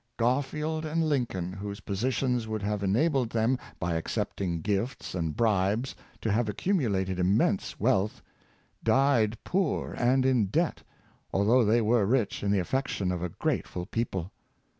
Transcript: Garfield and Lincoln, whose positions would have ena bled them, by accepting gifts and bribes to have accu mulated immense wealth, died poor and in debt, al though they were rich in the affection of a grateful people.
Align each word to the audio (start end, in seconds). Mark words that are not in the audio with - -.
Garfield 0.17 0.83
and 0.83 1.07
Lincoln, 1.07 1.53
whose 1.53 1.79
positions 1.81 2.47
would 2.47 2.63
have 2.63 2.81
ena 2.83 3.07
bled 3.07 3.29
them, 3.29 3.59
by 3.79 3.93
accepting 3.93 4.59
gifts 4.61 5.13
and 5.13 5.35
bribes 5.35 5.93
to 6.21 6.31
have 6.31 6.47
accu 6.47 6.73
mulated 6.73 7.19
immense 7.19 7.79
wealth, 7.79 8.19
died 8.83 9.37
poor 9.43 9.93
and 9.93 10.25
in 10.25 10.47
debt, 10.47 10.81
al 11.31 11.45
though 11.45 11.63
they 11.63 11.81
were 11.81 12.07
rich 12.07 12.41
in 12.41 12.49
the 12.49 12.57
affection 12.57 13.11
of 13.11 13.21
a 13.21 13.29
grateful 13.29 13.85
people. 13.85 14.31